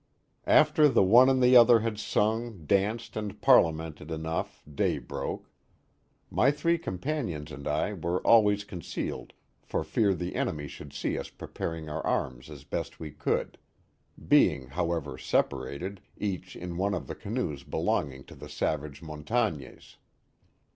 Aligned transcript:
After 0.47 0.89
the 0.89 1.03
one 1.03 1.29
and 1.29 1.43
the 1.43 1.55
other 1.55 1.81
had 1.81 1.99
sung, 1.99 2.65
danced, 2.65 3.15
and 3.15 3.39
parlia 3.39 3.71
mented 3.71 4.09
enough, 4.09 4.63
day 4.67 4.97
broke. 4.97 5.51
My 6.31 6.49
three 6.49 6.79
companions 6.79 7.51
and 7.51 7.67
I 7.67 7.93
were 7.93 8.19
always 8.25 8.63
concealed 8.63 9.33
for 9.61 9.83
fear 9.83 10.15
the 10.15 10.33
enemy 10.33 10.67
should 10.67 10.91
see 10.91 11.19
us 11.19 11.29
preparing 11.29 11.87
our 11.87 12.01
arms 12.03 12.49
as 12.49 12.63
best 12.63 12.99
we 12.99 13.11
could, 13.11 13.59
being, 14.27 14.69
however, 14.69 15.19
separated, 15.19 16.01
each 16.17 16.55
in 16.55 16.77
one 16.77 16.95
of 16.95 17.05
the 17.05 17.13
canoes 17.13 17.63
belonging 17.63 18.23
to 18.23 18.33
the 18.33 18.49
savage 18.49 19.03
Montagnaes. 19.03 19.97